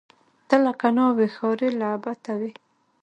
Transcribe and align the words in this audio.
ته 0.47 0.55
لکه 0.65 0.87
ناوۍ، 0.95 1.27
ښاري 1.35 1.69
لعبته 1.79 2.31
وې 2.39 2.51